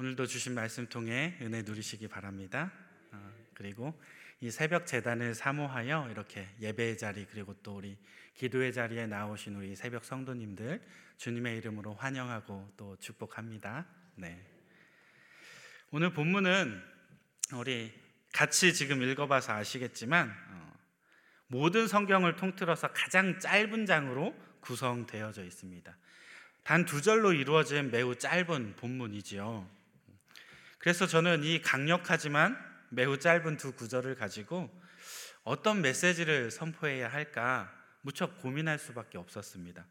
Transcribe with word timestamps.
오늘도 0.00 0.24
주신 0.24 0.54
말씀 0.54 0.88
통해 0.88 1.36
은혜 1.42 1.60
누리시기 1.60 2.08
바랍니다. 2.08 2.72
어, 3.12 3.32
그리고 3.52 4.00
이 4.40 4.50
새벽 4.50 4.86
재단을 4.86 5.34
사모하여 5.34 6.08
이렇게 6.10 6.48
예배의 6.58 6.96
자리 6.96 7.26
그리고 7.26 7.52
또 7.62 7.76
우리 7.76 7.98
기도의 8.32 8.72
자리에 8.72 9.06
나오신 9.06 9.56
우리 9.56 9.76
새벽 9.76 10.06
성도님들 10.06 10.80
주님의 11.18 11.58
이름으로 11.58 11.92
환영하고 11.96 12.72
또 12.78 12.96
축복합니다. 12.96 13.84
네. 14.14 14.42
오늘 15.90 16.14
본문은 16.14 16.82
우리 17.56 17.92
같이 18.32 18.72
지금 18.72 19.02
읽어봐서 19.02 19.52
아시겠지만 19.52 20.34
어, 20.48 20.72
모든 21.46 21.86
성경을 21.86 22.36
통틀어서 22.36 22.94
가장 22.94 23.38
짧은 23.38 23.84
장으로 23.84 24.34
구성되어져 24.60 25.44
있습니다. 25.44 25.94
단 26.64 26.86
두 26.86 27.02
절로 27.02 27.34
이루어진 27.34 27.90
매우 27.90 28.16
짧은 28.16 28.76
본문이지요. 28.76 29.79
그래서 30.80 31.06
저는 31.06 31.44
이 31.44 31.60
강력하지만 31.60 32.58
매우 32.88 33.18
짧은 33.18 33.58
두 33.58 33.72
구절을 33.72 34.14
가지고 34.14 34.70
어떤 35.44 35.82
메시지를 35.82 36.50
선포해야 36.50 37.06
할까 37.06 37.70
무척 38.00 38.38
고민할 38.38 38.78
수밖에 38.78 39.18
없었습니다. 39.18 39.86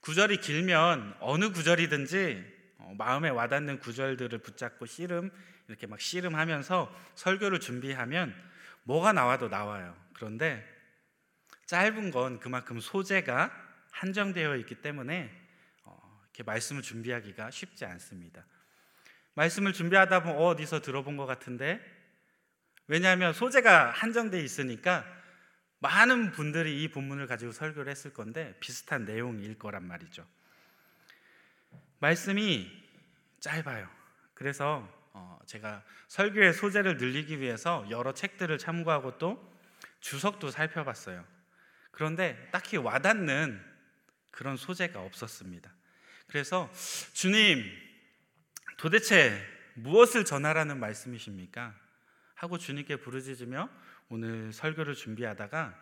구절이 0.00 0.38
길면 0.38 1.16
어느 1.20 1.52
구절이든지 1.52 2.44
어, 2.78 2.94
마음에 2.98 3.28
와닿는 3.28 3.78
구절들을 3.78 4.36
붙잡고 4.38 4.84
씨름 4.84 5.30
이렇게 5.68 5.86
막 5.86 6.00
씨름하면서 6.00 6.92
설교를 7.14 7.60
준비하면 7.60 8.34
뭐가 8.82 9.12
나와도 9.12 9.48
나와요. 9.48 9.96
그런데 10.14 10.68
짧은 11.66 12.10
건 12.10 12.40
그만큼 12.40 12.80
소재가 12.80 13.52
한정되어 13.92 14.56
있기 14.56 14.74
때문에 14.82 15.30
어, 15.84 16.20
이렇게 16.24 16.42
말씀을 16.42 16.82
준비하기가 16.82 17.52
쉽지 17.52 17.84
않습니다. 17.84 18.44
말씀을 19.34 19.72
준비하다 19.72 20.22
보면 20.22 20.38
어, 20.38 20.46
어디서 20.46 20.80
들어본 20.80 21.16
것 21.16 21.26
같은데 21.26 21.80
왜냐하면 22.86 23.32
소재가 23.32 23.90
한정돼 23.90 24.40
있으니까 24.40 25.04
많은 25.78 26.32
분들이 26.32 26.82
이 26.82 26.88
본문을 26.88 27.26
가지고 27.26 27.52
설교를 27.52 27.90
했을 27.90 28.12
건데 28.12 28.56
비슷한 28.60 29.04
내용일 29.04 29.58
거란 29.58 29.86
말이죠. 29.86 30.26
말씀이 31.98 32.70
짧아요. 33.40 33.88
그래서 34.34 34.88
어, 35.12 35.38
제가 35.46 35.82
설교의 36.08 36.54
소재를 36.54 36.96
늘리기 36.96 37.40
위해서 37.40 37.86
여러 37.90 38.14
책들을 38.14 38.56
참고하고 38.58 39.18
또 39.18 39.52
주석도 40.00 40.50
살펴봤어요. 40.50 41.24
그런데 41.90 42.48
딱히 42.50 42.76
와닿는 42.76 43.62
그런 44.30 44.56
소재가 44.56 45.00
없었습니다. 45.00 45.72
그래서 46.26 46.70
주님 47.12 47.64
도대체 48.76 49.40
무엇을 49.74 50.24
전하라는 50.24 50.78
말씀이십니까? 50.78 51.74
하고 52.34 52.58
주님께 52.58 52.96
부르짖으며 52.96 53.68
오늘 54.08 54.52
설교를 54.52 54.94
준비하다가 54.94 55.74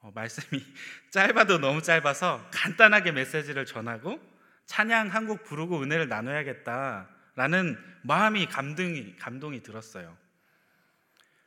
어, 0.00 0.12
말씀이 0.14 0.62
짧아도 1.10 1.58
너무 1.58 1.82
짧아서 1.82 2.48
간단하게 2.52 3.12
메시지를 3.12 3.66
전하고 3.66 4.20
찬양 4.66 5.08
한 5.08 5.26
곡 5.26 5.44
부르고 5.44 5.82
은혜를 5.82 6.08
나눠야겠다라는 6.08 7.78
마음이 8.02 8.46
감동이 8.46 9.16
감동이 9.16 9.62
들었어요. 9.62 10.16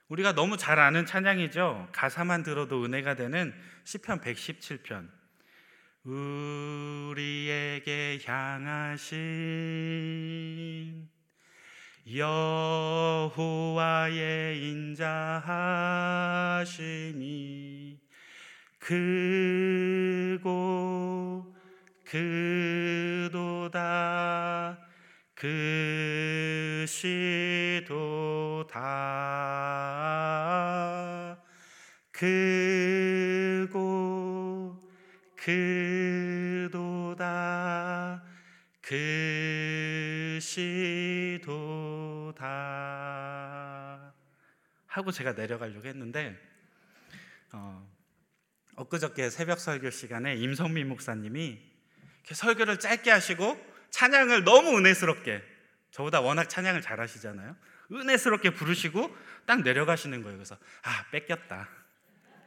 우리가 0.08 0.33
너무 0.33 0.58
잘 0.58 0.80
아는 0.80 1.05
찬양이죠. 1.05 1.89
가사만 1.91 2.43
들어도 2.43 2.83
은혜가 2.83 3.16
되는 3.16 3.53
시편 3.83 4.21
117편. 4.21 5.09
우리에게 7.11 8.19
향하신 8.25 9.19
여호와의 12.15 13.38
인자하심이 14.69 15.99
크고 18.80 20.49
그도다 22.05 23.70
그시도다. 25.39 27.09
크고 32.11 33.89
그 35.37 35.78
그시도다 40.49 42.43
하고 44.87 45.11
제가 45.11 45.33
내려가려고 45.33 45.87
했는데 45.87 46.36
어, 47.52 47.87
엊그저께 48.76 49.30
새벽 49.30 49.59
설교 49.59 49.92
시간에 49.92 50.36
임성민 50.36 50.88
목사님이 50.89 51.59
설교를 52.32 52.80
짧게 52.80 53.11
하시고 53.11 53.70
찬양을 53.92 54.43
너무 54.43 54.77
은혜스럽게 54.77 55.43
저보다 55.92 56.21
워낙 56.21 56.48
찬양을 56.49 56.82
잘 56.82 56.99
하시잖아요. 56.99 57.55
은혜스럽게 57.92 58.52
부르시고 58.52 59.15
딱 59.45 59.61
내려가시는 59.61 60.21
거예요. 60.21 60.38
그래서 60.38 60.58
아 60.83 61.05
뺏겼다. 61.11 61.67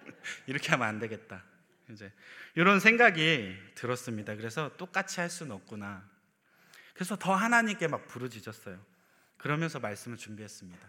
이렇게 0.47 0.71
하면 0.71 0.87
안 0.87 0.99
되겠다. 1.01 1.45
이제 1.91 2.13
이런 2.55 2.79
생각이 2.79 3.57
들었습니다. 3.75 4.37
그래서 4.37 4.77
똑같이 4.77 5.19
할 5.19 5.29
수는 5.29 5.53
없구나. 5.53 6.12
그래서 6.95 7.17
더 7.17 7.35
하나님께 7.35 7.89
막 7.89 8.07
부르짖었어요. 8.07 8.79
그러면서 9.39 9.81
말씀을 9.81 10.17
준비했습니다. 10.17 10.89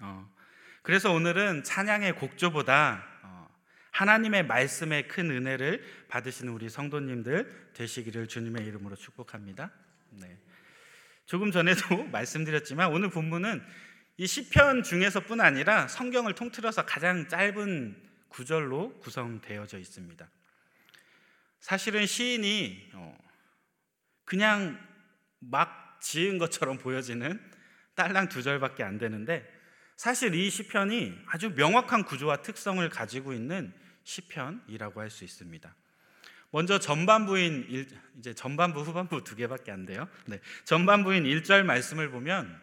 어, 0.00 0.34
그래서 0.82 1.12
오늘은 1.12 1.64
찬양의 1.64 2.16
곡조보다 2.16 3.04
어, 3.22 3.48
하나님의 3.90 4.46
말씀의 4.46 5.08
큰 5.08 5.30
은혜를 5.30 6.06
받으시는 6.08 6.52
우리 6.52 6.70
성도님들 6.70 7.72
되시기를 7.74 8.28
주님의 8.28 8.64
이름으로 8.66 8.96
축복합니다. 8.96 9.70
네. 10.10 10.38
조금 11.26 11.50
전에도 11.50 12.04
말씀드렸지만 12.10 12.92
오늘 12.92 13.10
본문은 13.10 13.62
이 14.16 14.26
시편 14.26 14.82
중에서뿐 14.82 15.40
아니라 15.40 15.88
성경을 15.88 16.34
통틀어서 16.34 16.86
가장 16.86 17.28
짧은 17.28 18.10
구절로 18.28 18.98
구성되어져 19.00 19.78
있습니다. 19.78 20.28
사실은 21.60 22.06
시인이 22.06 22.90
어, 22.94 23.18
그냥 24.24 24.89
막 25.40 25.98
지은 26.00 26.38
것처럼 26.38 26.78
보여지는 26.78 27.40
딸랑 27.94 28.28
두 28.28 28.42
절밖에 28.42 28.82
안 28.82 28.98
되는데 28.98 29.46
사실 29.96 30.34
이 30.34 30.48
시편이 30.48 31.14
아주 31.26 31.50
명확한 31.50 32.04
구조와 32.04 32.42
특성을 32.42 32.88
가지고 32.88 33.32
있는 33.32 33.72
시편이라고 34.04 35.00
할 35.00 35.10
수 35.10 35.24
있습니다. 35.24 35.74
먼저 36.52 36.78
전반부인 36.78 37.66
일, 37.68 37.88
이제 38.18 38.34
전반부 38.34 38.80
후반부 38.80 39.22
두 39.22 39.36
개밖에 39.36 39.70
안 39.70 39.86
돼요. 39.86 40.08
네. 40.26 40.40
전반부인 40.64 41.24
1절 41.24 41.62
말씀을 41.64 42.10
보면 42.10 42.60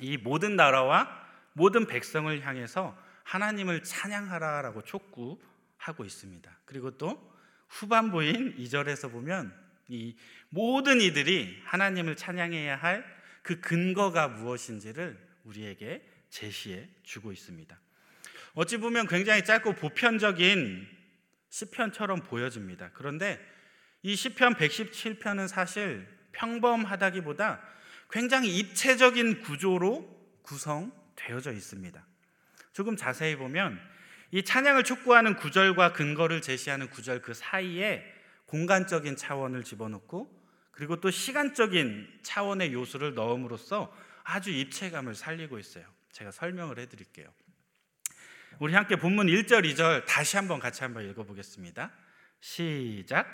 이 0.00 0.16
모든 0.16 0.56
나라와 0.56 1.08
모든 1.52 1.86
백성을 1.86 2.40
향해서 2.44 2.96
하나님을 3.24 3.84
찬양하라라고 3.84 4.82
촉구하고 4.82 6.04
있습니다. 6.04 6.50
그리고 6.64 6.96
또 6.96 7.32
후반부인 7.68 8.56
2절에서 8.56 9.12
보면 9.12 9.54
이 9.88 10.16
모든 10.50 11.00
이들이 11.00 11.60
하나님을 11.64 12.16
찬양해야 12.16 12.76
할 12.76 13.18
그 13.48 13.60
근거가 13.60 14.28
무엇인지를 14.28 15.18
우리에게 15.44 16.06
제시해 16.28 16.86
주고 17.02 17.32
있습니다. 17.32 17.80
어찌 18.52 18.76
보면 18.76 19.06
굉장히 19.06 19.42
짧고 19.42 19.76
보편적인 19.76 20.86
시편처럼 21.48 22.24
보여집니다. 22.24 22.90
그런데 22.92 23.40
이 24.02 24.14
시편 24.16 24.56
117편은 24.56 25.48
사실 25.48 26.06
평범하다기보다 26.32 27.62
굉장히 28.10 28.54
입체적인 28.58 29.40
구조로 29.40 30.06
구성되어져 30.42 31.52
있습니다. 31.52 32.06
조금 32.74 32.96
자세히 32.96 33.34
보면 33.34 33.80
이 34.30 34.42
찬양을 34.42 34.84
촉구하는 34.84 35.36
구절과 35.36 35.94
근거를 35.94 36.42
제시하는 36.42 36.90
구절 36.90 37.22
그 37.22 37.32
사이에 37.32 38.04
공간적인 38.48 39.16
차원을 39.16 39.62
집어넣고 39.62 40.36
그리고 40.72 41.00
또 41.00 41.10
시간적인 41.10 42.20
차원의 42.22 42.72
요소를 42.72 43.14
넣음으로써 43.14 43.94
아주 44.24 44.50
입체감을 44.50 45.14
살리고 45.14 45.58
있어요. 45.58 45.84
제가 46.12 46.30
설명을 46.30 46.78
해드릴게요. 46.78 47.26
우리 48.58 48.74
함께 48.74 48.96
본문 48.96 49.26
1절, 49.26 49.64
2절 49.72 50.04
다시 50.06 50.36
한번 50.36 50.58
같이 50.60 50.82
한번 50.82 51.08
읽어보겠습니다. 51.08 51.92
시작. 52.40 53.30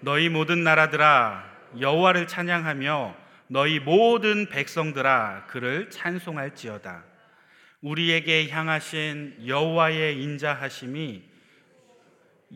너희 0.00 0.28
모든 0.28 0.62
나라들아 0.62 1.56
여호와를 1.80 2.26
찬양하며 2.26 3.16
너희 3.48 3.80
모든 3.80 4.48
백성들아 4.48 5.46
그를 5.46 5.88
찬송할지어다. 5.90 7.04
우리에게 7.80 8.48
향하신 8.48 9.46
여호와의 9.46 10.22
인자하심이 10.22 11.35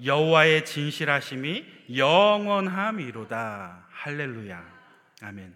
여호와의 0.05 0.65
진실하심이 0.65 1.67
영원함이로다. 1.97 3.87
할렐루야. 3.91 4.81
아멘. 5.23 5.55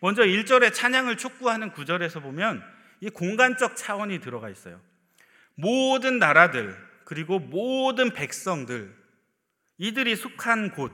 먼저 0.00 0.22
1절에 0.22 0.74
찬양을 0.74 1.16
촉구하는 1.16 1.70
구절에서 1.70 2.20
보면 2.20 2.62
이 3.00 3.08
공간적 3.08 3.76
차원이 3.76 4.20
들어가 4.20 4.50
있어요. 4.50 4.80
모든 5.54 6.18
나라들 6.18 6.76
그리고 7.04 7.38
모든 7.38 8.12
백성들 8.12 8.94
이들이 9.78 10.16
속한 10.16 10.72
곳, 10.72 10.92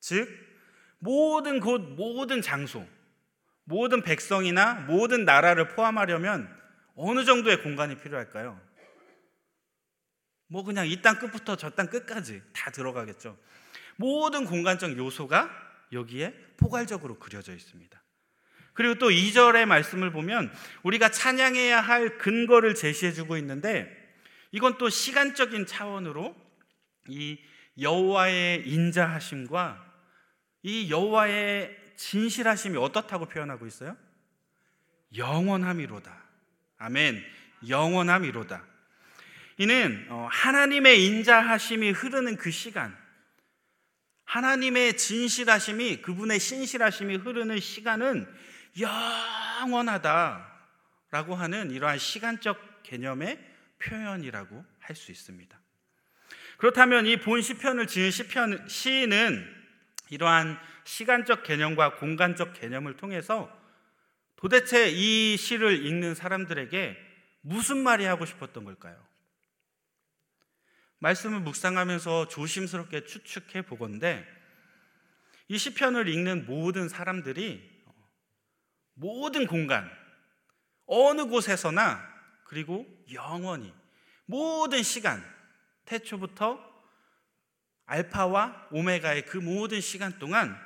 즉 0.00 0.28
모든 0.98 1.60
곳, 1.60 1.80
모든 1.80 2.42
장소, 2.42 2.86
모든 3.64 4.02
백성이나 4.02 4.74
모든 4.74 5.24
나라를 5.24 5.68
포함하려면 5.68 6.48
어느 6.96 7.24
정도의 7.24 7.62
공간이 7.62 7.98
필요할까요? 7.98 8.60
뭐 10.48 10.64
그냥 10.64 10.86
이 10.88 11.00
땅 11.02 11.18
끝부터 11.18 11.56
저 11.56 11.70
땅 11.70 11.88
끝까지 11.88 12.42
다 12.52 12.70
들어가겠죠. 12.70 13.38
모든 13.96 14.44
공간적 14.44 14.96
요소가 14.96 15.50
여기에 15.92 16.34
포괄적으로 16.56 17.18
그려져 17.18 17.54
있습니다. 17.54 18.02
그리고 18.74 18.94
또 18.96 19.08
2절의 19.10 19.66
말씀을 19.66 20.12
보면 20.12 20.52
우리가 20.84 21.10
찬양해야 21.10 21.80
할 21.80 22.18
근거를 22.18 22.74
제시해 22.74 23.12
주고 23.12 23.36
있는데 23.38 23.94
이건 24.52 24.78
또 24.78 24.88
시간적인 24.88 25.66
차원으로 25.66 26.36
이 27.08 27.38
여호와의 27.80 28.68
인자하심과 28.68 29.84
이 30.62 30.90
여호와의 30.90 31.76
진실하심이 31.96 32.76
어떻다고 32.76 33.26
표현하고 33.26 33.66
있어요? 33.66 33.96
영원함이로다. 35.16 36.16
아멘. 36.78 37.24
영원함이로다. 37.68 38.64
이는 39.58 40.06
어, 40.08 40.28
하나님의 40.30 41.04
인자하심이 41.04 41.90
흐르는 41.90 42.36
그 42.36 42.50
시간, 42.50 42.96
하나님의 44.24 44.96
진실하심이 44.96 46.00
그분의 46.02 46.38
신실하심이 46.38 47.16
흐르는 47.16 47.58
시간은 47.60 48.26
영원하다라고 49.60 51.34
하는 51.34 51.70
이러한 51.70 51.98
시간적 51.98 52.82
개념의 52.84 53.38
표현이라고 53.78 54.64
할 54.80 54.96
수 54.96 55.10
있습니다. 55.12 55.58
그렇다면 56.56 57.06
이 57.06 57.16
본 57.18 57.42
시편을 57.42 57.86
지은 57.86 58.10
시편 58.10 58.68
시인은 58.68 59.56
이러한 60.10 60.58
시간적 60.84 61.42
개념과 61.42 61.96
공간적 61.96 62.54
개념을 62.54 62.96
통해서 62.96 63.54
도대체 64.36 64.88
이 64.88 65.36
시를 65.36 65.84
읽는 65.84 66.14
사람들에게 66.14 66.96
무슨 67.42 67.78
말이 67.78 68.04
하고 68.04 68.24
싶었던 68.24 68.64
걸까요? 68.64 69.07
말씀을 71.00 71.40
묵상하면서 71.40 72.28
조심스럽게 72.28 73.04
추측해 73.04 73.62
보건데 73.62 74.26
이 75.48 75.56
시편을 75.56 76.08
읽는 76.08 76.46
모든 76.46 76.88
사람들이 76.88 77.78
모든 78.94 79.46
공간, 79.46 79.88
어느 80.86 81.26
곳에서나 81.26 82.02
그리고 82.44 82.86
영원히 83.12 83.72
모든 84.26 84.82
시간, 84.82 85.24
태초부터 85.84 86.66
알파와 87.86 88.68
오메가의 88.70 89.24
그 89.24 89.38
모든 89.38 89.80
시간 89.80 90.18
동안 90.18 90.58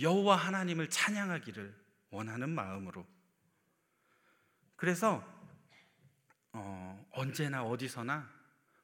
여호와 0.00 0.36
하나님을 0.36 0.88
찬양하기를 0.90 1.82
원하는 2.10 2.50
마음으로. 2.50 3.06
그래서 4.74 5.22
어, 6.52 7.06
언제나 7.12 7.62
어디서나 7.62 8.28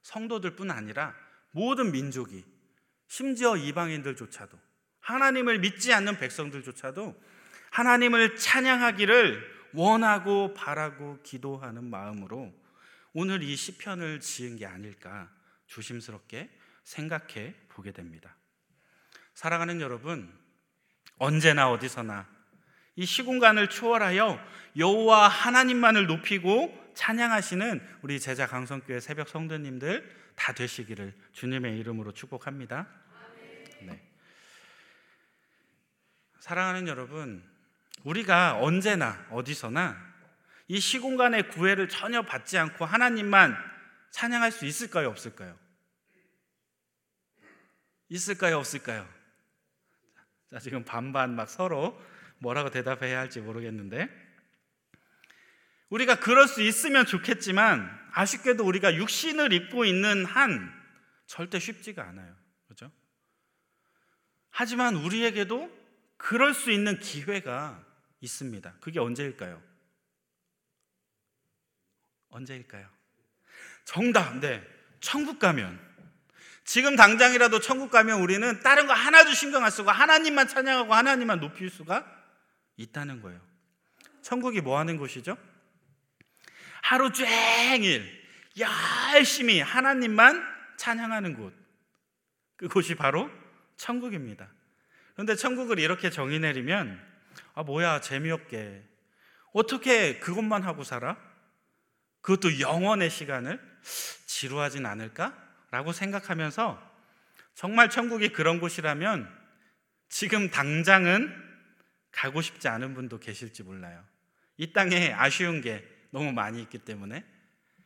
성도들뿐 0.09 0.71
아니라 0.71 1.15
모든 1.51 1.93
민족이 1.93 2.43
심지어 3.09 3.57
이방인들조차도 3.57 4.59
하나님을 5.01 5.59
믿지 5.59 5.93
않는 5.93 6.19
백성들조차도 6.19 7.15
하나님을 7.71 8.37
찬양하기를 8.37 9.59
원하고 9.75 10.55
바라고 10.55 11.21
기도하는 11.23 11.85
마음으로 11.85 12.55
오늘 13.13 13.43
이 13.43 13.55
시편을 13.55 14.21
지은 14.21 14.57
게 14.57 14.65
아닐까 14.65 15.31
조심스럽게 15.67 16.49
생각해 16.85 17.55
보게 17.69 17.93
됩니다. 17.93 18.35
사랑하는 19.35 19.83
여러분, 19.83 20.33
언제나 21.19 21.71
어디서나 21.71 22.27
이 22.97 23.05
시공간을 23.05 23.69
초월하여 23.69 24.43
여호와 24.79 25.29
하나님만을 25.29 26.07
높이고 26.07 26.88
찬양하시는 26.99 27.81
우리 28.03 28.19
제자 28.19 28.49
강성교회 28.49 28.99
새벽 28.99 29.29
성도님들 29.29 30.33
다 30.35 30.53
되시기를 30.53 31.15
주님의 31.33 31.79
이름으로 31.79 32.13
축복합니다. 32.13 32.89
네. 33.83 34.03
사랑하는 36.41 36.89
여러분, 36.89 37.49
우리가 38.03 38.59
언제나 38.59 39.25
어디서나 39.31 39.97
이 40.67 40.81
시공간의 40.81 41.51
구애를 41.51 41.89
전혀 41.89 42.23
받지 42.23 42.59
않고 42.59 42.85
하나님만 42.85 43.57
찬양할 44.11 44.51
수 44.51 44.67
있을까요? 44.67 45.09
없을까요? 45.09 45.57
있을까요? 48.09 48.59
없을까요? 48.59 49.09
자, 50.51 50.59
지금 50.59 50.85
반반 50.85 51.37
막 51.37 51.49
서로 51.49 51.97
뭐라고 52.39 52.71
대답해야 52.71 53.21
할지 53.21 53.41
모르겠는데 53.41 54.28
우리가 55.91 56.21
그럴 56.21 56.47
수 56.47 56.63
있으면 56.63 57.07
좋겠지만 57.07 57.89
아쉽게도 58.13 58.65
우리가 58.65 58.95
육신을 58.95 59.53
입고 59.53 59.85
있는 59.85 60.25
한 60.25 60.73
절대 61.27 61.59
쉽지가 61.59 62.03
않아요. 62.09 62.35
그렇죠? 62.67 62.91
하지만 64.51 64.97
우리에게도 64.97 65.71
그럴 66.17 66.53
수 66.53 66.71
있는 66.71 66.99
기회가 66.99 67.85
있습니다. 68.21 68.75
그게 68.81 68.99
언제일까요? 68.99 69.63
언제일까요? 72.31 72.89
정답, 73.85 74.39
네. 74.39 74.63
천국 75.01 75.39
가면. 75.39 75.89
지금 76.65 76.97
당장이라도 76.97 77.61
천국 77.61 77.91
가면 77.91 78.21
우리는 78.21 78.61
다른 78.61 78.87
거 78.87 78.93
하나도 78.93 79.33
신경 79.33 79.65
안 79.65 79.71
쓰고 79.71 79.91
하나님만 79.91 80.49
찬양하고 80.49 80.93
하나님만 80.93 81.41
높일 81.41 81.71
수가 81.71 82.05
있다는 82.77 83.23
거예요. 83.23 83.41
천국이 84.21 84.61
뭐 84.61 84.79
하는 84.79 84.99
곳이죠? 84.99 85.39
하루 86.89 87.13
종일 87.13 88.03
열심히 88.57 89.61
하나님만 89.61 90.43
찬양하는 90.79 91.35
곳. 91.35 91.53
그곳이 92.57 92.95
바로 92.95 93.31
천국입니다. 93.77 94.49
그런데 95.13 95.35
천국을 95.35 95.81
이렇게 95.81 96.09
정의 96.09 96.41
내리면 96.41 96.99
아, 97.53 97.63
뭐야, 97.63 98.01
재미없게. 98.01 98.83
어떻게 99.53 100.19
그것만 100.19 100.63
하고 100.63 100.83
살아? 100.83 101.19
그것도 102.23 102.59
영원의 102.59 103.11
시간을 103.11 103.61
지루하진 104.25 104.87
않을까? 104.87 105.37
라고 105.71 105.93
생각하면서 105.93 106.83
정말 107.55 107.91
천국이 107.91 108.31
그런 108.31 108.61
곳이라면 108.61 109.31
지금 110.09 110.49
당장은 110.49 111.35
가고 112.13 112.41
싶지 112.41 112.69
않은 112.69 112.95
분도 112.95 113.21
계실지 113.21 113.63
몰라요. 113.63 114.03
이 114.57 114.73
땅에 114.73 115.13
아쉬운 115.13 115.61
게 115.61 115.98
너무 116.11 116.33
많이 116.33 116.61
있기 116.63 116.79
때문에 116.79 117.25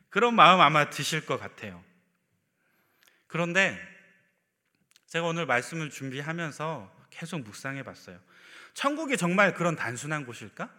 그런 0.09 0.35
마음 0.35 0.61
아마 0.61 0.91
드실 0.91 1.25
것 1.26 1.38
같아요. 1.38 1.83
그런데 3.26 3.79
제가 5.07 5.26
오늘 5.26 5.47
말씀을 5.47 5.91
준비하면서 5.91 7.09
계속 7.11 7.41
묵상해 7.41 7.83
봤어요. 7.83 8.21
천국이 8.75 9.17
정말 9.17 9.55
그런 9.55 9.76
단순한 9.76 10.26
곳일까? 10.26 10.71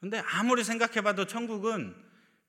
근데 0.00 0.18
아무리 0.18 0.62
생각해 0.62 1.00
봐도 1.00 1.26
천국은 1.26 1.94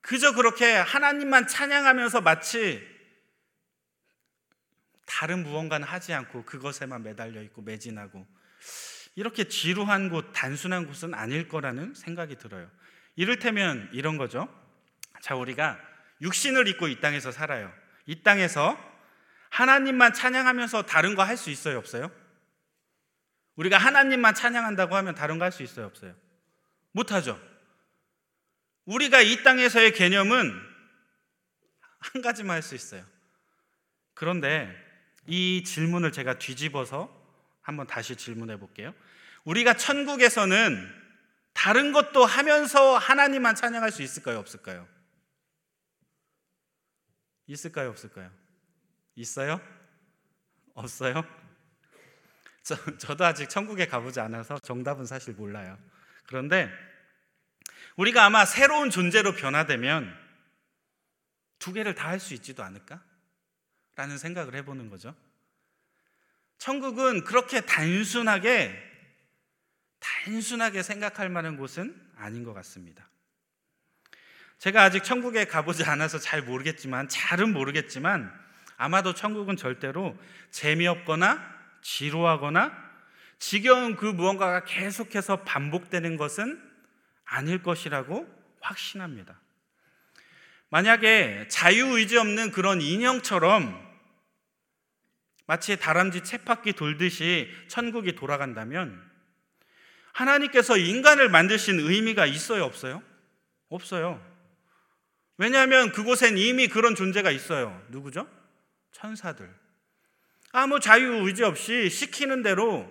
그저 0.00 0.32
그렇게 0.32 0.76
하나님만 0.76 1.48
찬양하면서 1.48 2.20
마치 2.20 2.86
다른 5.06 5.42
무언가는 5.42 5.86
하지 5.86 6.12
않고 6.12 6.44
그것에만 6.44 7.02
매달려 7.02 7.42
있고 7.42 7.62
매진하고 7.62 8.26
이렇게 9.18 9.48
지루한 9.48 10.10
곳, 10.10 10.32
단순한 10.32 10.86
곳은 10.86 11.12
아닐 11.12 11.48
거라는 11.48 11.92
생각이 11.94 12.36
들어요. 12.36 12.70
이를테면 13.16 13.90
이런 13.92 14.16
거죠. 14.16 14.46
자, 15.20 15.34
우리가 15.34 15.76
육신을 16.20 16.68
입고 16.68 16.86
이 16.86 17.00
땅에서 17.00 17.32
살아요. 17.32 17.72
이 18.06 18.22
땅에서 18.22 18.78
하나님만 19.50 20.12
찬양하면서 20.12 20.82
다른 20.82 21.16
거 21.16 21.24
할 21.24 21.36
수 21.36 21.50
있어요, 21.50 21.78
없어요? 21.78 22.12
우리가 23.56 23.76
하나님만 23.76 24.34
찬양한다고 24.34 24.94
하면 24.94 25.16
다른 25.16 25.40
거 25.40 25.44
할 25.44 25.50
수 25.50 25.64
있어요, 25.64 25.86
없어요? 25.86 26.14
못 26.92 27.10
하죠. 27.10 27.40
우리가 28.84 29.20
이 29.20 29.42
땅에서의 29.42 29.94
개념은 29.94 30.62
한 31.98 32.22
가지만 32.22 32.54
할 32.54 32.62
수 32.62 32.76
있어요. 32.76 33.04
그런데 34.14 34.72
이 35.26 35.64
질문을 35.64 36.12
제가 36.12 36.38
뒤집어서 36.38 37.17
한번 37.68 37.86
다시 37.86 38.16
질문해 38.16 38.56
볼게요. 38.58 38.94
우리가 39.44 39.74
천국에서는 39.74 40.90
다른 41.52 41.92
것도 41.92 42.24
하면서 42.24 42.96
하나님만 42.96 43.56
찬양할 43.56 43.92
수 43.92 44.00
있을까요? 44.00 44.38
없을까요? 44.38 44.88
있을까요? 47.46 47.90
없을까요? 47.90 48.32
있어요? 49.16 49.60
없어요? 50.72 51.22
저, 52.62 52.74
저도 52.96 53.26
아직 53.26 53.50
천국에 53.50 53.86
가보지 53.86 54.18
않아서 54.20 54.58
정답은 54.60 55.04
사실 55.04 55.34
몰라요. 55.34 55.78
그런데 56.26 56.72
우리가 57.96 58.24
아마 58.24 58.46
새로운 58.46 58.88
존재로 58.88 59.34
변화되면 59.34 60.16
두 61.58 61.74
개를 61.74 61.94
다 61.94 62.08
할 62.08 62.18
수 62.18 62.32
있지도 62.32 62.62
않을까? 62.62 63.04
라는 63.94 64.16
생각을 64.16 64.54
해보는 64.54 64.88
거죠. 64.88 65.14
천국은 66.58 67.24
그렇게 67.24 67.60
단순하게, 67.60 68.76
단순하게 70.00 70.82
생각할 70.82 71.28
만한 71.28 71.56
곳은 71.56 71.94
아닌 72.16 72.44
것 72.44 72.52
같습니다. 72.54 73.08
제가 74.58 74.82
아직 74.82 75.04
천국에 75.04 75.44
가보지 75.44 75.84
않아서 75.84 76.18
잘 76.18 76.42
모르겠지만, 76.42 77.08
잘은 77.08 77.52
모르겠지만, 77.52 78.32
아마도 78.76 79.14
천국은 79.14 79.56
절대로 79.56 80.16
재미없거나 80.50 81.58
지루하거나 81.82 82.88
지겨운 83.38 83.96
그 83.96 84.06
무언가가 84.06 84.64
계속해서 84.64 85.44
반복되는 85.44 86.16
것은 86.16 86.60
아닐 87.24 87.62
것이라고 87.62 88.26
확신합니다. 88.60 89.40
만약에 90.70 91.46
자유의지 91.48 92.18
없는 92.18 92.50
그런 92.50 92.80
인형처럼 92.80 93.87
마치 95.48 95.78
다람쥐 95.78 96.24
쳇바퀴 96.24 96.74
돌듯이 96.74 97.50
천국이 97.68 98.14
돌아간다면 98.14 99.02
하나님께서 100.12 100.76
인간을 100.76 101.30
만드신 101.30 101.80
의미가 101.80 102.26
있어요, 102.26 102.64
없어요? 102.64 103.02
없어요. 103.70 104.22
왜냐하면 105.38 105.92
그곳엔 105.92 106.36
이미 106.36 106.68
그런 106.68 106.94
존재가 106.94 107.30
있어요. 107.30 107.82
누구죠? 107.88 108.28
천사들. 108.92 109.48
아무 110.52 110.80
자유 110.80 111.26
의지 111.26 111.44
없이 111.44 111.88
시키는 111.88 112.42
대로 112.42 112.86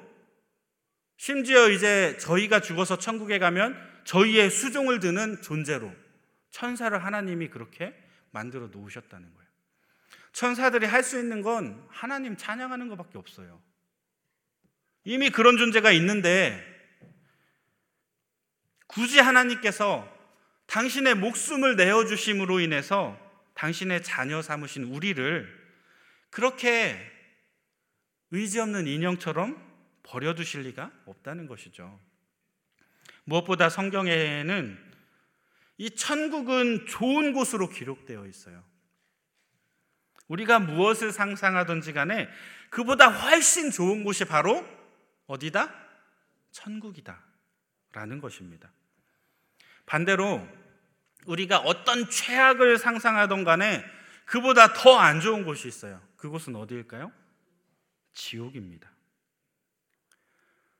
심지어 1.18 1.70
이제 1.70 2.18
저희가 2.18 2.62
죽어서 2.62 2.98
천국에 2.98 3.38
가면 3.38 3.78
저희의 4.04 4.50
수종을 4.50 5.00
드는 5.00 5.44
존재로 5.44 5.94
천사를 6.50 6.98
하나님이 7.06 7.50
그렇게 7.50 7.94
만들어 8.32 8.68
놓으셨다는 8.72 9.32
거예요. 9.32 9.47
천사들이 10.38 10.86
할 10.86 11.01
수 11.01 11.17
있는 11.17 11.41
건 11.41 11.84
하나님 11.89 12.38
찬양하는 12.38 12.89
것밖에 12.89 13.17
없어요. 13.17 13.60
이미 15.03 15.32
그런 15.32 15.58
존재가 15.58 15.91
있는데 15.94 16.63
굳이 18.86 19.20
하나님께서 19.20 20.08
당신의 20.67 21.15
목숨을 21.15 21.75
내어 21.75 22.06
주심으로 22.06 22.60
인해서 22.60 23.17
당신의 23.56 24.03
자녀 24.03 24.44
삼으신 24.44 24.84
우리를 24.84 25.48
그렇게 26.29 27.00
의지 28.29 28.60
없는 28.60 28.86
인형처럼 28.86 29.60
버려 30.03 30.36
두실 30.36 30.62
리가 30.62 30.91
없다는 31.08 31.48
것이죠. 31.48 32.00
무엇보다 33.24 33.70
성경에는 33.70 34.77
이 35.79 35.89
천국은 35.96 36.86
좋은 36.86 37.34
곳으로 37.34 37.70
기록되어 37.70 38.27
있어요. 38.27 38.76
우리가 40.27 40.60
무엇을 40.60 41.12
상상하든지 41.12 41.93
간에 41.93 42.29
그보다 42.69 43.07
훨씬 43.07 43.72
좋은 43.72 44.03
곳이 44.03 44.25
바로 44.25 44.67
어디다? 45.27 45.74
천국이다. 46.51 47.22
라는 47.93 48.19
것입니다. 48.19 48.72
반대로 49.86 50.46
우리가 51.25 51.60
어떤 51.60 52.10
최악을 52.10 52.77
상상하던 52.77 53.43
간에 53.43 53.84
그보다 54.25 54.74
더 54.74 54.98
안 54.98 55.22
좋은 55.22 55.46
곳이 55.46 55.67
있어요. 55.67 56.01
그곳은 56.17 56.55
어디일까요? 56.55 57.12
지옥입니다. 58.13 58.89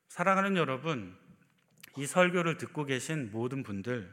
사랑하는 0.10 0.58
여러분, 0.58 1.18
이 1.96 2.06
설교를 2.06 2.58
듣고 2.58 2.86
계신 2.86 3.32
모든 3.32 3.64
분들, 3.64 4.12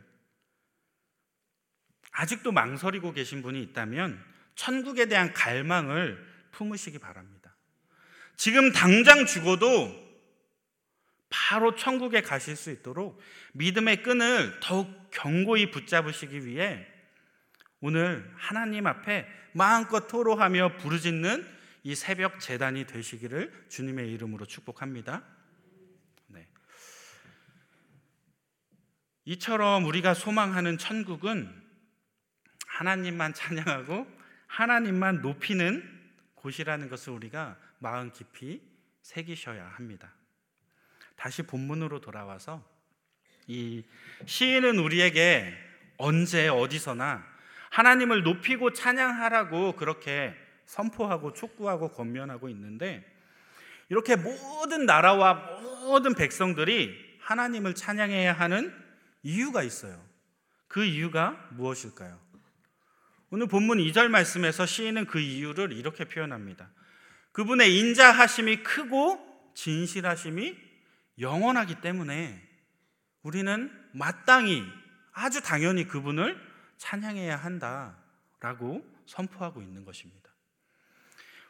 아직도 2.12 2.52
망설이고 2.52 3.12
계신 3.12 3.42
분이 3.42 3.60
있다면 3.62 4.22
천국에 4.54 5.06
대한 5.06 5.32
갈망을 5.32 6.24
품으시기 6.52 6.98
바랍니다. 6.98 7.56
지금 8.36 8.72
당장 8.72 9.26
죽어도 9.26 10.04
바로 11.28 11.74
천국에 11.74 12.22
가실 12.22 12.56
수 12.56 12.70
있도록 12.70 13.20
믿음의 13.54 14.02
끈을 14.02 14.60
더욱 14.60 15.10
견고히 15.10 15.70
붙잡으시기 15.70 16.46
위해 16.46 16.86
오늘 17.80 18.32
하나님 18.36 18.86
앞에 18.86 19.26
마음껏 19.52 20.06
토로하며 20.06 20.78
부르짖는 20.78 21.54
이 21.82 21.94
새벽 21.94 22.40
재단이 22.40 22.86
되시기를 22.86 23.66
주님의 23.68 24.10
이름으로 24.12 24.46
축복합니다. 24.46 25.22
네. 26.28 26.48
이처럼 29.26 29.84
우리가 29.84 30.14
소망하는 30.14 30.78
천국은 30.78 31.62
하나님만 32.66 33.34
찬양하고 33.34 34.06
하나님만 34.46 35.22
높이는 35.22 35.82
곳이라는 36.34 36.88
것을 36.88 37.12
우리가 37.12 37.56
마음 37.78 38.12
깊이 38.12 38.62
새기셔야 39.02 39.66
합니다. 39.66 40.12
다시 41.16 41.42
본문으로 41.42 42.00
돌아와서 42.00 42.64
이 43.46 43.84
시인은 44.26 44.78
우리에게 44.78 45.54
언제 45.98 46.48
어디서나 46.48 47.24
하나님을 47.70 48.22
높이고 48.22 48.72
찬양하라고 48.72 49.76
그렇게 49.76 50.34
선포하고 50.66 51.32
촉구하고 51.32 51.90
권면하고 51.90 52.48
있는데 52.48 53.04
이렇게 53.88 54.16
모든 54.16 54.86
나라와 54.86 55.34
모든 55.34 56.14
백성들이 56.14 57.18
하나님을 57.20 57.74
찬양해야 57.74 58.32
하는 58.32 58.74
이유가 59.22 59.62
있어요. 59.62 60.02
그 60.68 60.84
이유가 60.84 61.48
무엇일까요? 61.52 62.23
오늘 63.34 63.48
본문 63.48 63.78
2절 63.78 64.10
말씀에서 64.10 64.64
시인은 64.64 65.06
그 65.06 65.18
이유를 65.18 65.72
이렇게 65.72 66.04
표현합니다. 66.04 66.70
그분의 67.32 67.76
인자하심이 67.80 68.62
크고 68.62 69.50
진실하심이 69.56 70.56
영원하기 71.18 71.80
때문에 71.80 72.40
우리는 73.22 73.72
마땅히 73.90 74.62
아주 75.10 75.42
당연히 75.42 75.88
그분을 75.88 76.40
찬양해야 76.76 77.34
한다라고 77.34 78.88
선포하고 79.06 79.62
있는 79.62 79.84
것입니다. 79.84 80.30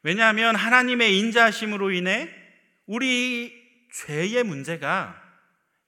왜냐하면 0.03 0.57
하나님의 0.57 1.19
인자하심으로 1.19 1.91
인해 1.91 2.31
우리 2.87 3.53
죄의 3.93 4.43
문제가 4.45 5.23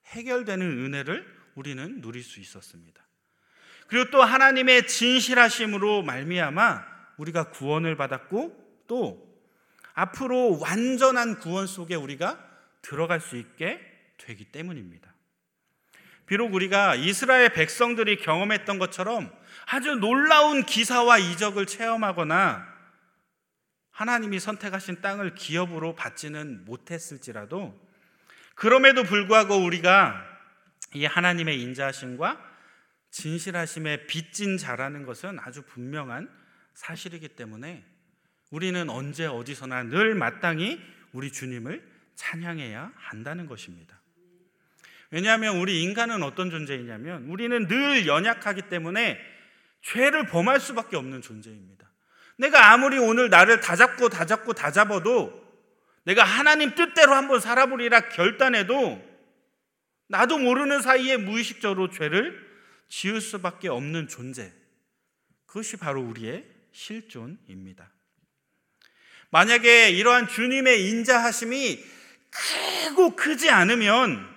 해결되는 0.09 0.61
은혜를 0.63 1.27
우리는 1.55 2.03
누릴 2.03 2.23
수 2.23 2.39
있었습니다. 2.41 3.06
그리고 3.89 4.11
또 4.11 4.23
하나님의 4.23 4.87
진실하심으로 4.87 6.03
말미암아 6.03 6.85
우리가 7.19 7.51
구원을 7.51 7.97
받았고 7.97 8.85
또 8.87 9.27
앞으로 9.95 10.59
완전한 10.61 11.39
구원 11.39 11.67
속에 11.67 11.95
우리가 11.95 12.39
들어갈 12.83 13.21
수 13.21 13.37
있게 13.37 13.81
되기 14.19 14.45
때문입니다. 14.45 15.13
비록 16.27 16.53
우리가 16.55 16.97
이스라엘 16.97 17.51
백성들이 17.51 18.19
경험했던 18.19 18.79
것처럼 18.79 19.33
아주 19.67 19.95
놀라운 19.95 20.65
기사와 20.65 21.19
이적을 21.19 21.67
체험하거나 21.67 22.77
하나님이 23.93 24.41
선택하신 24.41 25.01
땅을 25.01 25.35
기업으로 25.35 25.95
받지는 25.95 26.65
못했을지라도 26.67 27.75
그럼에도 28.55 29.05
불구하고 29.05 29.57
우리가 29.57 30.23
이 30.95 31.05
하나님의 31.05 31.61
인자하심과 31.63 32.56
진실하심에 33.17 34.07
빚진 34.07 34.59
자라는 34.59 35.07
것은 35.07 35.39
아주 35.41 35.63
분명한 35.63 36.29
사실이기 36.75 37.29
때문에 37.29 37.83
우리는 38.51 38.91
언제 38.91 39.25
어디서나 39.25 39.85
늘 39.85 40.15
마땅히 40.15 40.79
우리 41.13 41.33
주님을 41.33 41.83
찬양해야 42.15 42.93
한다는 42.95 43.47
것입니다. 43.47 43.99
왜냐하면 45.11 45.57
우리 45.57 45.83
인간은 45.83 46.23
어떤 46.23 46.51
존재이냐면 46.51 47.25
우리는 47.25 47.67
늘 47.67 48.07
연약하기 48.07 48.63
때문에 48.69 49.19
죄를 49.81 50.27
범할 50.27 50.61
수밖에 50.61 50.97
없는 50.97 51.23
존재입니다. 51.23 51.91
내가 52.37 52.73
아무리 52.73 52.99
오늘 52.99 53.31
나를 53.31 53.61
다 53.61 53.77
잡고 53.77 54.11
다 54.11 54.27
잡고 54.27 54.53
다 54.53 54.71
잡아도 54.71 55.43
내가 56.05 56.23
하나님 56.23 56.75
뜻대로 56.75 57.15
한번 57.15 57.41
살아보리라 57.41 58.11
결단해도 58.11 59.03
나도 60.09 60.39
모르는 60.39 60.83
사이에 60.83 61.17
무의식적으로 61.17 61.89
죄를 61.89 62.46
지을 62.89 63.21
수밖에 63.21 63.69
없는 63.69 64.09
존재. 64.09 64.53
그것이 65.47 65.77
바로 65.77 66.03
우리의 66.03 66.45
실존입니다. 66.73 67.91
만약에 69.31 69.91
이러한 69.91 70.29
주님의 70.29 70.89
인자하심이 70.89 71.85
크고 72.31 73.17
크지 73.17 73.51
않으면 73.51 74.35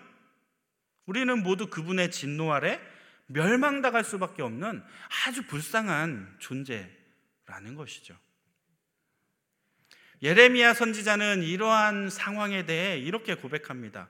우리는 1.05 1.43
모두 1.43 1.67
그분의 1.67 2.11
진노 2.11 2.53
아래 2.53 2.79
멸망당할 3.27 4.03
수밖에 4.03 4.41
없는 4.41 4.83
아주 5.25 5.43
불쌍한 5.43 6.37
존재 6.39 6.89
라는 7.45 7.75
것이죠. 7.75 8.15
예레미야 10.21 10.73
선지자는 10.73 11.43
이러한 11.43 12.09
상황에 12.09 12.65
대해 12.65 12.97
이렇게 12.97 13.35
고백합니다. 13.35 14.09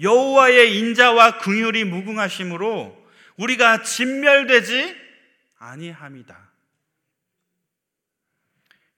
여호와의 0.00 0.78
인자와 0.78 1.38
긍휼이 1.38 1.84
무궁하심으로 1.84 2.99
우리가 3.40 3.82
진멸되지 3.82 4.96
아니함이다. 5.58 6.50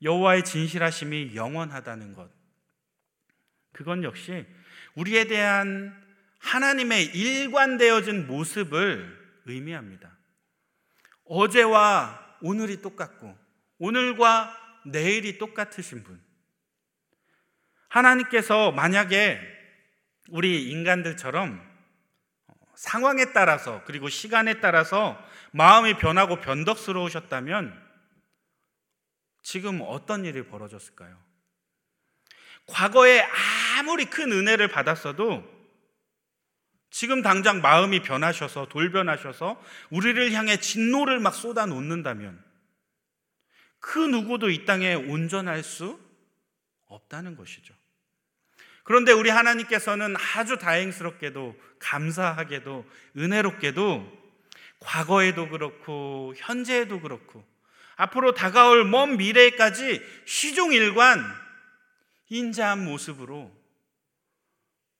여호와의 0.02 0.44
진실하심이 0.44 1.36
영원하다는 1.36 2.12
것. 2.14 2.28
그건 3.72 4.02
역시 4.02 4.44
우리에 4.96 5.24
대한 5.24 5.96
하나님의 6.40 7.04
일관되어진 7.16 8.26
모습을 8.26 9.40
의미합니다. 9.44 10.10
어제와 11.24 12.38
오늘이 12.42 12.82
똑같고 12.82 13.38
오늘과 13.78 14.82
내일이 14.86 15.38
똑같으신 15.38 16.02
분. 16.02 16.20
하나님께서 17.88 18.72
만약에 18.72 19.40
우리 20.30 20.68
인간들처럼 20.70 21.71
상황에 22.74 23.32
따라서 23.32 23.82
그리고 23.84 24.08
시간에 24.08 24.60
따라서 24.60 25.22
마음이 25.52 25.98
변하고 25.98 26.40
변덕스러우셨다면 26.40 27.80
지금 29.42 29.80
어떤 29.82 30.24
일이 30.24 30.46
벌어졌을까요? 30.46 31.18
과거에 32.66 33.26
아무리 33.78 34.06
큰 34.06 34.32
은혜를 34.32 34.68
받았어도 34.68 35.62
지금 36.90 37.22
당장 37.22 37.60
마음이 37.60 38.02
변하셔서 38.02 38.68
돌변하셔서 38.68 39.60
우리를 39.90 40.32
향해 40.32 40.58
진노를 40.58 41.20
막 41.20 41.34
쏟아 41.34 41.66
놓는다면 41.66 42.42
그 43.80 43.98
누구도 43.98 44.50
이 44.50 44.64
땅에 44.64 44.94
온전할 44.94 45.62
수 45.64 45.98
없다는 46.86 47.36
것이죠. 47.36 47.74
그런데 48.84 49.12
우리 49.12 49.30
하나님께서는 49.30 50.16
아주 50.16 50.58
다행스럽게도 50.58 51.56
감사하게도 51.78 52.84
은혜롭게도 53.16 54.22
과거에도 54.80 55.48
그렇고 55.48 56.34
현재에도 56.36 57.00
그렇고 57.00 57.44
앞으로 57.96 58.34
다가올 58.34 58.84
먼 58.84 59.16
미래까지 59.16 60.02
시종일관 60.26 61.22
인자한 62.28 62.84
모습으로 62.84 63.52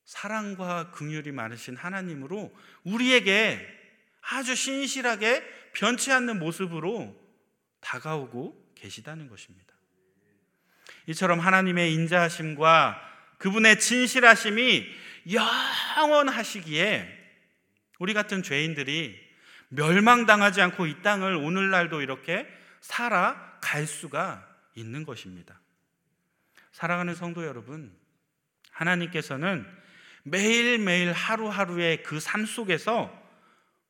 사랑과 0.05 0.91
긍휼이 0.91 1.33
많으신 1.33 1.77
하나님으로 1.77 2.55
우리에게 2.85 3.67
아주 4.21 4.55
신실하게 4.55 5.43
변치 5.73 6.13
않는 6.13 6.39
모습으로 6.39 7.17
다가오고 7.81 8.73
계시다는 8.75 9.29
것입니다. 9.29 9.73
이처럼 11.07 11.41
하나님의 11.41 11.93
인자하심과 11.95 13.12
그분의 13.43 13.81
진실하심이 13.81 14.87
영원하시기에 15.97 17.19
우리 17.99 18.15
같은 18.15 18.45
죄인들이 18.45 19.19
멸망당하지 19.69 20.61
않고 20.63 20.87
이 20.87 21.03
땅을 21.03 21.35
오늘날도 21.35 22.03
이렇게 22.03 22.47
살아갈 22.81 23.89
수가 23.89 24.47
있는 24.77 25.05
것입니다. 25.05 25.61
사랑하는 26.71 27.17
성도 27.17 27.45
여러분, 27.45 27.93
하나님께서는 28.71 29.67
매일매일 30.23 31.13
하루하루의 31.13 32.05
그 32.05 32.21
삶 32.21 32.47
속에서 32.47 33.11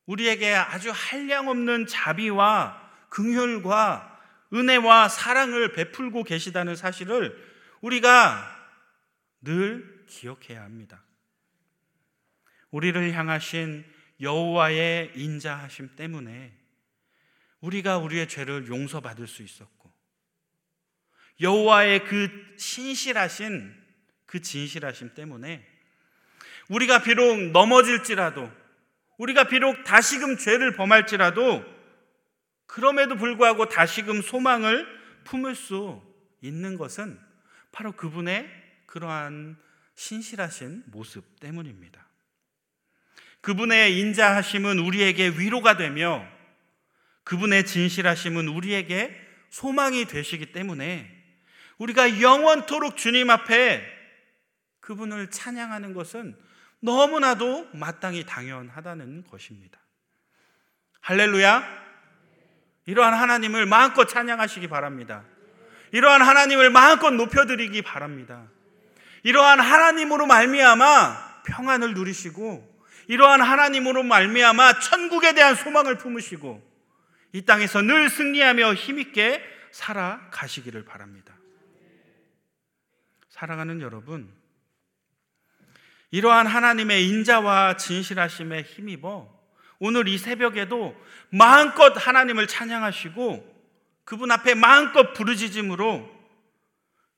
우리에게 0.07 0.55
아주 0.55 0.91
한량없는 0.95 1.89
자비와 1.89 2.91
긍휼과 3.11 4.19
은혜와 4.55 5.11
사랑을 5.11 5.73
베풀고 5.73 6.25
계시다는 6.25 6.75
사실을 6.75 7.37
우리가 7.83 8.62
늘 9.43 10.05
기억해야 10.07 10.63
합니다. 10.63 11.05
우리를 12.71 13.13
향하신 13.13 13.85
여호와의 14.21 15.13
인자하심 15.15 15.97
때문에 15.97 16.53
우리가 17.61 17.99
우리의 17.99 18.29
죄를 18.29 18.67
용서받을 18.69 19.27
수 19.27 19.43
있었고 19.43 19.93
여호와의 21.41 22.05
그 22.05 22.55
신실하신 22.57 23.75
그 24.27 24.41
진실하심 24.41 25.15
때문에 25.15 25.67
우리가 26.69 27.03
비록 27.03 27.51
넘어질지라도 27.51 28.51
우리가 29.19 29.45
비록 29.45 29.85
다시금 29.85 30.39
죄를 30.39 30.75
범할지라도 30.77 31.65
그럼에도 32.67 33.17
불구하고 33.17 33.69
다시금 33.69 34.23
소망을 34.23 34.87
품을 35.25 35.55
수 35.55 36.03
있는 36.41 36.77
것은 36.79 37.21
바로 37.71 37.93
그분의 37.93 38.62
그러한 38.93 39.57
신실하신 39.95 40.83
모습 40.89 41.41
때문입니다. 41.41 42.07
그분의 43.41 43.99
인자하심은 43.99 44.79
우리에게 44.81 45.31
위로가 45.31 45.79
되며 45.79 46.29
그분의 47.25 47.65
진실하심은 47.65 48.49
우리에게 48.49 49.19
소망이 49.49 50.05
되시기 50.05 50.53
때문에 50.53 51.11
우리가 51.79 52.21
영원토록 52.21 52.99
주님 52.99 53.31
앞에 53.31 53.83
그분을 54.81 55.31
찬양하는 55.31 55.95
것은 55.95 56.37
너무나도 56.81 57.71
마땅히 57.73 58.27
당연하다는 58.27 59.25
것입니다. 59.25 59.81
할렐루야! 61.01 61.65
이러한 62.85 63.15
하나님을 63.15 63.65
마음껏 63.65 64.05
찬양하시기 64.05 64.69
바랍니다. 64.69 65.25
이러한 65.93 66.21
하나님을 66.21 66.69
마음껏 66.69 67.11
높여드리기 67.11 67.81
바랍니다. 67.81 68.51
이러한 69.23 69.61
하나님으로 69.61 70.27
말미암아 70.27 71.43
평안을 71.45 71.95
누리시고 71.95 72.73
이러한 73.09 73.43
하나님으로 73.43 74.03
말미암아 74.03 74.81
천국에 74.81 75.35
대한 75.35 75.55
소망을 75.55 75.99
품으시고 75.99 76.63
이 77.33 77.43
땅에서 77.43 77.83
늘 77.83 78.11
승리하며 78.11 78.75
힘있게 78.75 79.43
살아가시기를 79.71 80.85
바랍니다. 80.85 81.35
사랑하는 83.31 83.81
여러분, 83.81 84.31
이러한 86.11 86.47
하나님의 86.47 87.09
인자와 87.09 87.77
진실하심에 87.77 88.63
힘입어 88.63 89.33
오늘 89.79 90.07
이 90.07 90.19
새벽에도 90.19 90.95
마음껏 91.31 91.93
하나님을 91.97 92.47
찬양하시고 92.47 93.51
그분 94.05 94.31
앞에 94.31 94.55
마음껏 94.55 95.13
부르짖음으로 95.15 96.09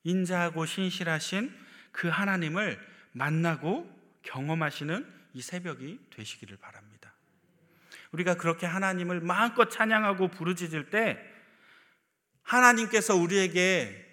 인자하고 0.05 0.65
신실하신 0.65 1.64
그 1.95 2.09
하나님을 2.09 2.79
만나고 3.13 3.89
경험하시는 4.23 5.11
이 5.33 5.41
새벽이 5.41 6.01
되시기를 6.11 6.57
바랍니다. 6.57 7.15
우리가 8.11 8.35
그렇게 8.35 8.67
하나님을 8.67 9.21
마음껏 9.21 9.71
찬양하고 9.71 10.29
부르짖을 10.29 10.91
때 10.91 11.19
하나님께서 12.43 13.15
우리에게 13.15 14.05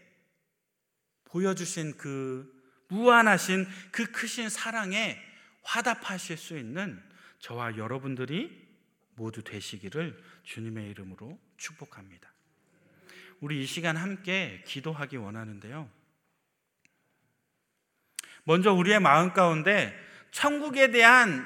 보여주신 1.25 1.97
그 1.97 2.51
무한하신 2.87 3.67
그 3.91 4.11
크신 4.11 4.49
사랑에 4.49 5.19
화답하실 5.63 6.37
수 6.37 6.57
있는 6.57 7.01
저와 7.39 7.77
여러분들이 7.77 8.69
모두 9.15 9.43
되시기를 9.43 10.21
주님의 10.43 10.89
이름으로 10.91 11.39
축복합니다. 11.57 12.31
우리 13.39 13.63
이 13.63 13.65
시간 13.65 13.97
함께 13.97 14.63
기도하기 14.67 15.17
원하는데요. 15.17 16.00
먼저 18.43 18.71
우리의 18.73 18.99
마음 18.99 19.33
가운데 19.33 19.97
천국에 20.31 20.91
대한 20.91 21.45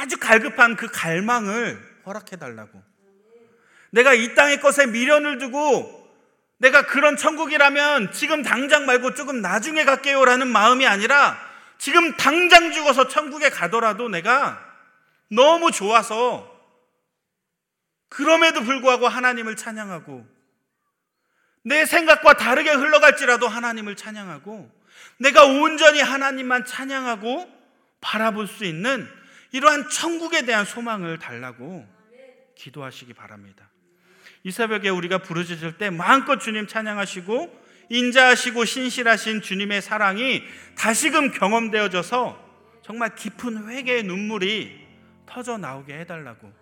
아주 0.00 0.18
갈급한 0.18 0.76
그 0.76 0.88
갈망을 0.90 1.80
허락해 2.06 2.36
달라고. 2.36 2.82
내가 3.90 4.14
이 4.14 4.34
땅의 4.34 4.60
것에 4.60 4.86
미련을 4.86 5.38
두고 5.38 6.06
내가 6.58 6.86
그런 6.86 7.16
천국이라면 7.16 8.12
지금 8.12 8.42
당장 8.42 8.86
말고 8.86 9.14
조금 9.14 9.42
나중에 9.42 9.84
갈게요라는 9.84 10.48
마음이 10.48 10.86
아니라 10.86 11.38
지금 11.78 12.16
당장 12.16 12.72
죽어서 12.72 13.08
천국에 13.08 13.50
가더라도 13.50 14.08
내가 14.08 14.62
너무 15.30 15.70
좋아서 15.70 16.54
그럼에도 18.08 18.62
불구하고 18.62 19.08
하나님을 19.08 19.56
찬양하고 19.56 20.26
내 21.64 21.84
생각과 21.84 22.34
다르게 22.34 22.70
흘러갈지라도 22.70 23.48
하나님을 23.48 23.96
찬양하고 23.96 24.70
내가 25.18 25.44
온전히 25.44 26.00
하나님만 26.00 26.64
찬양하고 26.64 27.50
바라볼 28.00 28.46
수 28.46 28.64
있는 28.64 29.08
이러한 29.52 29.88
천국에 29.88 30.44
대한 30.44 30.64
소망을 30.64 31.18
달라고 31.18 31.86
기도하시기 32.56 33.14
바랍니다. 33.14 33.68
이 34.44 34.50
새벽에 34.50 34.88
우리가 34.88 35.18
부르짖을 35.18 35.78
때 35.78 35.90
마음껏 35.90 36.38
주님 36.38 36.66
찬양하시고 36.66 37.66
인자하시고 37.88 38.64
신실하신 38.64 39.42
주님의 39.42 39.82
사랑이 39.82 40.42
다시금 40.76 41.32
경험되어져서 41.32 42.44
정말 42.84 43.14
깊은 43.14 43.68
회개의 43.68 44.04
눈물이 44.04 44.86
터져 45.26 45.58
나오게 45.58 45.98
해달라고. 46.00 46.52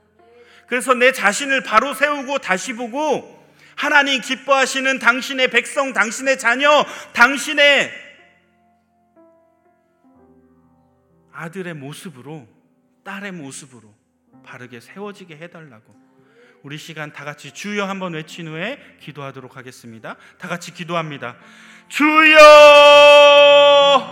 그래서 0.66 0.94
내 0.94 1.12
자신을 1.12 1.62
바로 1.62 1.92
세우고 1.92 2.38
다시 2.38 2.72
보고 2.72 3.44
하나님 3.76 4.20
기뻐하시는 4.20 4.98
당신의 4.98 5.50
백성, 5.50 5.92
당신의 5.92 6.38
자녀, 6.38 6.86
당신의 7.12 8.03
아들의 11.35 11.75
모습으로, 11.75 12.47
딸의 13.05 13.33
모습으로 13.33 13.92
바르게 14.44 14.81
세워지게 14.81 15.37
해달라고. 15.37 15.94
우리 16.62 16.79
시간 16.79 17.12
다 17.12 17.25
같이 17.25 17.53
주여 17.53 17.85
한번 17.85 18.14
외친 18.14 18.49
후에 18.49 18.79
기도하도록 19.01 19.57
하겠습니다. 19.57 20.16
다 20.38 20.49
같이 20.49 20.73
기도합니다. 20.73 21.37
주여! 21.88 22.38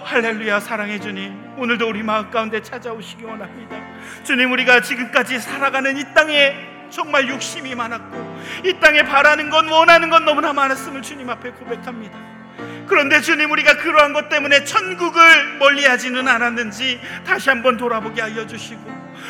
할렐루야, 0.04 0.60
사랑해 0.60 1.00
주님. 1.00 1.58
오늘도 1.58 1.88
우리 1.88 2.02
마음 2.02 2.30
가운데 2.30 2.60
찾아오시기 2.60 3.24
원합니다. 3.24 3.80
주님, 4.24 4.52
우리가 4.52 4.82
지금까지 4.82 5.40
살아가는 5.40 5.96
이 5.96 6.04
땅에 6.12 6.54
정말 6.90 7.26
욕심이 7.28 7.74
많았고, 7.74 8.18
이 8.66 8.78
땅에 8.78 9.02
바라는 9.02 9.48
건, 9.48 9.68
원하는 9.68 10.10
건 10.10 10.26
너무나 10.26 10.52
많았음을 10.52 11.00
주님 11.00 11.30
앞에 11.30 11.52
고백합니다. 11.52 12.41
그런데 12.86 13.20
주님 13.20 13.50
우리가 13.50 13.76
그러한 13.78 14.12
것 14.12 14.28
때문에 14.28 14.64
천국을 14.64 15.58
멀리하지는 15.58 16.26
않았는지 16.28 17.00
다시 17.26 17.48
한번 17.48 17.76
돌아보게 17.76 18.20
하여 18.20 18.46
주시고 18.46 18.80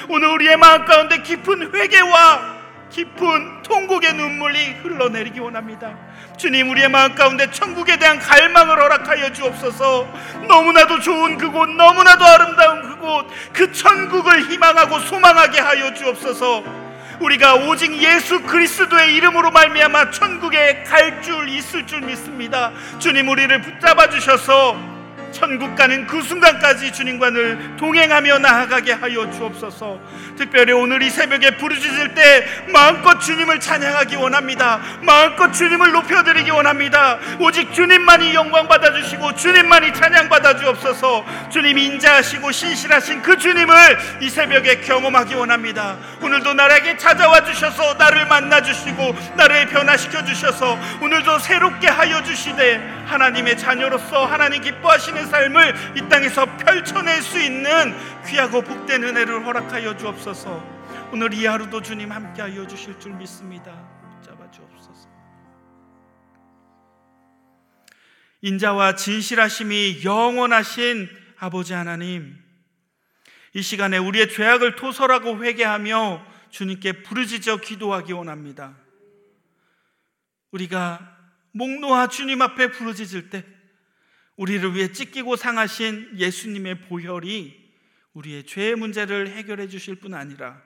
오늘 0.09 0.29
우리의 0.29 0.57
마음 0.57 0.85
가운데 0.85 1.23
깊은 1.23 1.75
회개와 1.75 2.63
깊은 2.91 3.63
통곡의 3.63 4.15
눈물이 4.15 4.75
흘러내리기 4.83 5.41
원합니다. 5.41 5.97
주님 6.37 6.71
우리의 6.71 6.89
마음 6.91 7.15
가운데 7.15 7.51
천국에 7.51 7.99
대한 7.99 8.19
갈망을 8.19 8.79
허락하여 8.79 9.33
주옵소서. 9.33 10.09
너무나도 10.47 11.01
좋은 11.01 11.39
그곳, 11.39 11.71
너무나도 11.71 12.25
아름다운 12.25 12.83
그곳, 12.83 13.27
그 13.53 13.73
천국을 13.73 14.43
희망하고 14.51 14.99
소망하게 15.01 15.61
하여 15.61 15.95
주옵소서. 15.95 16.92
우리가 17.23 17.55
오직 17.55 17.93
예수 18.03 18.43
그리스도의 18.43 19.15
이름으로 19.15 19.51
말미암아 19.51 20.11
천국에 20.11 20.83
갈 20.85 21.23
줄 21.23 21.49
있을 21.49 21.87
줄 21.87 22.01
믿습니다. 22.01 22.73
주님 22.99 23.29
우리를 23.29 23.61
붙잡아 23.63 24.09
주셔서 24.09 24.92
천국 25.33 25.75
가는 25.75 26.07
그 26.07 26.23
순간까지 26.23 26.93
주님과 26.93 27.31
늘 27.31 27.77
동행하며 27.77 28.39
나아가게 28.39 28.93
하여 28.93 29.31
주옵소서. 29.31 29.99
특별히 30.37 30.73
오늘 30.73 31.03
이 31.03 31.11
새벽에 31.11 31.57
부르짖을 31.57 32.15
때 32.15 32.47
마음껏 32.73 33.19
주님을 33.19 33.61
찬양하기 33.61 34.17
원합니다. 34.17 34.81
마음껏 35.01 35.51
주님을 35.53 35.93
높여드리기 35.93 36.51
원합니다. 36.51 37.19
오직 37.41 37.73
주님만이 37.73 38.35
영광 38.35 38.69
받아 38.69 38.93
주시고 38.93 39.35
주님만이 39.35 39.95
찬양 39.95 40.29
받아 40.29 40.57
주옵소서. 40.57 41.25
주님 41.51 41.79
인자하시고 41.79 42.53
신실하신 42.53 43.23
그 43.23 43.37
주님을 43.37 43.75
이 44.21 44.29
새벽에 44.29 44.81
경험하기 44.81 45.35
원합니다. 45.35 45.97
오늘도 46.21 46.55
나에게 46.55 46.97
찾아와 46.97 47.43
주셔서 47.45 47.95
나를 47.95 48.27
만나 48.27 48.63
주시고 48.63 49.15
나를 49.37 49.67
변화시켜 49.67 50.25
주셔서 50.25 50.79
오늘도 51.01 51.39
새롭게 51.39 51.89
하여 51.89 52.23
주시되 52.23 53.03
하나님의 53.07 53.59
자녀로서 53.59 54.27
하나님 54.27 54.63
기뻐하시는 54.63 55.22
삶을 55.27 55.97
이 55.97 56.09
땅에서 56.09 56.45
펼쳐낼 56.59 57.23
수 57.23 57.39
있는 57.41 57.95
귀하고 58.27 58.63
복된 58.63 59.03
은혜를 59.03 59.45
허락하여 59.47 59.97
주옵소서. 59.97 60.83
오늘 61.13 61.35
이 61.35 61.47
하루도 61.47 61.83
주님 61.83 62.11
함께하여 62.11 62.67
주실 62.67 62.99
줄 62.99 63.13
믿습니다. 63.13 63.73
잡아 64.25 64.51
주옵소서. 64.51 65.09
인자와 68.41 68.97
진실하심이 68.97 70.03
영원하신 70.05 71.09
아버지 71.39 71.75
하나님, 71.75 72.37
이 73.55 73.63
시간에 73.63 73.99
우리의 73.99 74.31
죄악을 74.31 74.77
토설하고 74.77 75.45
회개하며 75.45 76.25
주님께 76.51 77.03
부르짖어 77.03 77.59
기도하기 77.59 78.13
원합니다. 78.13 78.77
우리가 80.53 81.19
목 81.53 81.81
놓아 81.81 82.07
주님 82.07 82.41
앞에 82.43 82.71
부르짖을 82.71 83.31
때 83.31 83.45
우리를 84.43 84.75
위해 84.75 84.91
찢기고 84.91 85.37
상하신 85.37 86.15
예수님의 86.17 86.81
보혈이 86.81 87.63
우리의 88.13 88.45
죄의 88.45 88.75
문제를 88.75 89.29
해결해 89.29 89.69
주실 89.69 89.95
뿐 89.95 90.15
아니라 90.15 90.61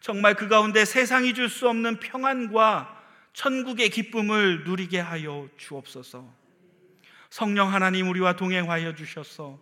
정말 0.00 0.34
그 0.34 0.46
가운데 0.46 0.84
세상이 0.84 1.32
줄 1.32 1.48
수 1.48 1.70
없는 1.70 2.00
평안과 2.00 3.02
천국의 3.32 3.88
기쁨을 3.88 4.64
누리게 4.64 5.00
하여 5.00 5.48
주옵소서. 5.56 6.30
성령 7.30 7.72
하나님 7.72 8.10
우리와 8.10 8.36
동행하여 8.36 8.94
주셔서 8.94 9.58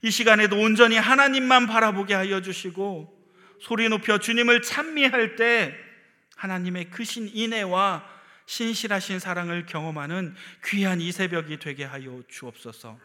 이 0.00 0.10
시간에도 0.10 0.58
온전히 0.58 0.96
하나님만 0.96 1.66
바라보게 1.66 2.14
하여 2.14 2.40
주시고 2.40 3.14
소리 3.60 3.90
높여 3.90 4.16
주님을 4.16 4.62
찬미할 4.62 5.36
때 5.36 5.76
하나님의 6.36 6.86
크신 6.86 7.30
인애와 7.34 8.19
신실하신 8.50 9.20
사랑을 9.20 9.64
경험하는 9.64 10.34
귀한 10.66 11.00
이 11.00 11.12
새벽이 11.12 11.60
되게 11.60 11.84
하여 11.84 12.20
주옵소서. 12.28 12.98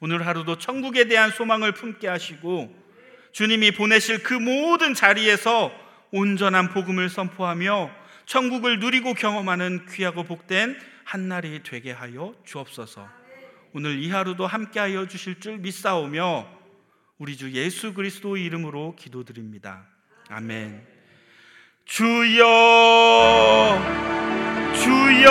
오늘 0.00 0.26
하루도 0.26 0.58
천국에 0.58 1.04
대한 1.04 1.30
소망을 1.30 1.70
품게 1.70 2.08
하시고 2.08 2.76
주님이 3.30 3.70
보내실 3.70 4.24
그 4.24 4.34
모든 4.34 4.94
자리에서 4.94 5.72
온전한 6.10 6.70
복음을 6.70 7.08
선포하며 7.08 7.92
천국을 8.26 8.80
누리고 8.80 9.14
경험하는 9.14 9.86
귀하고 9.86 10.24
복된 10.24 10.76
한 11.04 11.28
날이 11.28 11.62
되게 11.62 11.92
하여 11.92 12.34
주옵소서. 12.44 13.08
오늘 13.72 14.02
이 14.02 14.10
하루도 14.10 14.48
함께하여 14.48 15.06
주실 15.06 15.38
줄 15.38 15.58
믿사오며 15.58 16.58
우리 17.18 17.36
주 17.36 17.52
예수 17.52 17.94
그리스도 17.94 18.36
이름으로 18.36 18.96
기도드립니다. 18.96 19.86
아멘. 20.28 20.84
주여 21.84 22.80
주여 24.80 25.28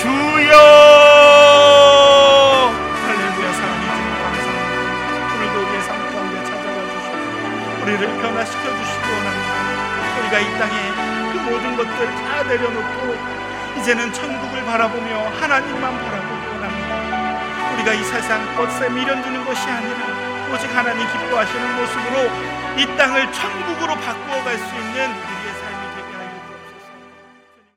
주여. 0.00 0.56
할렐루야 3.04 3.48
사랑해 3.52 3.84
주님 3.92 4.08
감사합니다 4.22 5.34
오늘도 5.34 5.56
우리의 5.66 5.80
삶 5.82 5.90
가운데 6.10 6.36
찾아와 6.44 6.78
주시고 6.92 7.16
우리를 7.82 8.02
변화시켜 8.22 8.64
주시기 8.76 9.04
원합니다. 9.12 9.52
우리가 10.18 10.34
이 10.40 10.48
땅에 10.58 10.76
그 11.32 11.36
모든 11.50 11.76
것들 11.76 11.98
다 12.24 12.42
내려놓고 12.44 12.98
이제는 13.80 14.10
천국을 14.14 14.64
바라보며 14.64 15.10
하나님만 15.40 15.84
바라보기 16.04 16.46
원합니다. 16.48 16.92
우리가 17.74 17.92
이 17.92 18.02
세상 18.04 18.56
것에 18.56 18.88
미련 18.88 19.20
두는 19.22 19.44
것이 19.44 19.68
아니라 19.68 20.00
오직 20.54 20.74
하나님 20.74 21.06
기뻐하시는 21.06 21.76
모습으로 21.76 22.30
이 22.78 22.86
땅을 22.96 23.30
천국으로 23.32 23.94
바꾸어 23.96 24.42
갈 24.42 24.56
수 24.56 24.74
있는 24.74 25.10
우리의 25.10 25.57